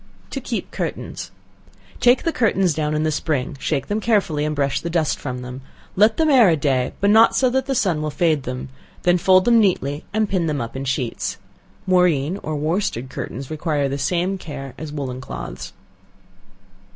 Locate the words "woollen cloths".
14.91-15.71